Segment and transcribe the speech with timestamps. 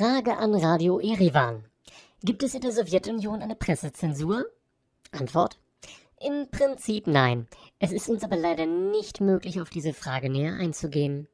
[0.00, 1.62] Frage an Radio Erivan.
[2.22, 4.46] Gibt es in der Sowjetunion eine Pressezensur?
[5.10, 5.58] Antwort.
[6.18, 7.46] Im Prinzip nein.
[7.78, 11.28] Es ist uns aber leider nicht möglich, auf diese Frage näher einzugehen.